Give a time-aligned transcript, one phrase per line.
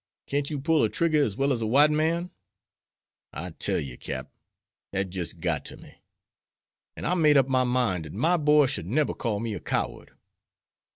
[0.25, 2.31] Can't you pull a trigger as well as a white man?'
[3.33, 4.31] I tell yer, Cap,
[4.91, 6.01] dat jis' got to me,
[6.95, 10.15] an' I made up my mine dat my boy should neber call me a coward."